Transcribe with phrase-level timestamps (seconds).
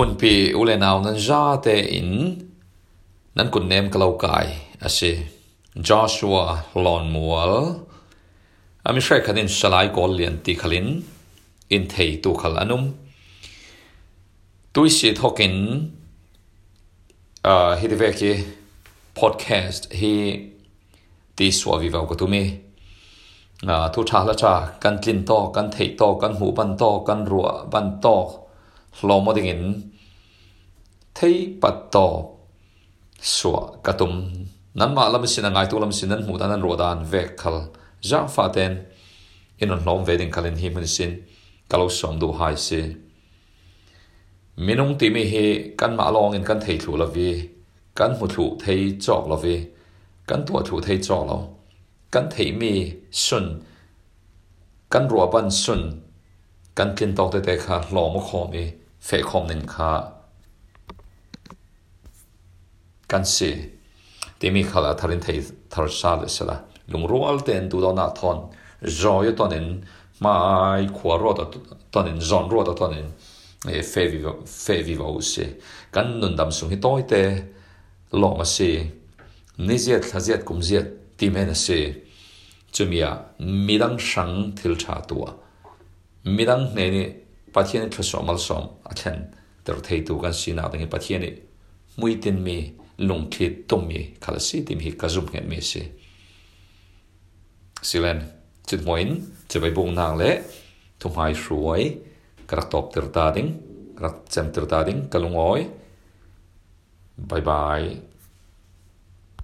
[0.00, 2.10] พุ่นพีอุเลนาวนั้นจาเตอิน
[3.36, 4.46] นั้นกุนเนมกลาวกาย
[4.82, 5.16] อาศัย
[5.88, 6.36] จอชัว
[6.84, 7.52] ลอนมัวล
[8.84, 10.86] อามิเชคันินสลายกอลเลียนตีขลิน
[11.72, 12.82] อินเทยตูขลอนุม
[14.74, 15.54] ตุยสิทอกิน
[17.44, 18.32] เอ่อฮิตเวกิ
[19.18, 20.14] พอดแคสต์ ฮี
[21.38, 22.44] ตีสวาวิวากตุมี
[23.94, 28.18] ทุกชาละชากันกลินตอกันเทยตอกันหูบันตอกันรัวบันตอ
[29.04, 29.60] หลอมดิ่ง
[31.18, 31.96] ที่ปัตต
[33.36, 34.12] สวกตุม
[34.80, 37.54] นั้นมาลำสินงไงตัวลำสินั้นมูด้านันรัวด้านเวกัล
[38.10, 38.72] จางฟาเตน
[39.60, 41.10] อินนลอมเวดินคลินฮิมันสิน
[41.72, 42.80] กลาวสอมดูไฮยี
[44.66, 45.32] มินุงตีมีเฮ
[45.80, 47.30] กันมาลองอินกันเทถูละวี
[47.98, 48.64] กันหุถูเท
[49.04, 49.56] จอกละวี
[50.30, 51.38] กันตัวถูเทจอกละ
[52.14, 52.74] กันเทมี
[53.24, 53.44] สุน
[54.92, 55.80] กันรัวบันสุน
[56.78, 58.66] กันกินตอกเตะค่ะหลอมขอมี
[59.06, 59.90] ฟคอมนึงค่ะ
[63.12, 63.50] กันสิ
[64.40, 65.28] ทีมีคาละทารินเท
[65.72, 66.56] ทารชาลิสละ
[66.92, 68.38] ลุงรัวลเตนดูดอนาทอน
[69.00, 69.66] จอยตอนนิน
[70.24, 70.34] มา
[70.96, 71.40] ขวารอด
[71.94, 73.06] ตอนนินจอนรอดตอนนิน
[73.88, 74.26] เฟวิว
[74.62, 75.44] เฟวิวาอุสิ
[75.94, 77.20] กันนุนดำสุงฮิตอยเตะ
[78.20, 78.70] ลองมาสิ
[79.66, 80.84] นี่เจ็ดท่เจ็ดกุมเจ็ด
[81.18, 81.78] ทีแม่นสิ
[82.74, 83.10] จุ่มยา
[83.66, 85.26] มีดังสังทิลชาตัว
[86.36, 87.08] มีดังเนี่ย
[87.56, 89.20] pathian thla somal som athen
[89.64, 91.30] ter thei tu kan sina dang pathian ni
[92.00, 92.56] muitin mi
[93.08, 95.82] lung thli tum mi khala si tim hi ka zum ngen mi si
[97.88, 98.18] silen
[98.66, 99.10] chit moin
[99.48, 100.30] che bai bung nang le
[101.00, 101.84] thum hai shuai
[102.48, 103.50] krak top ter ta ding
[103.98, 105.62] krak chem ter ta ding kalung oi
[107.28, 108.15] bye bye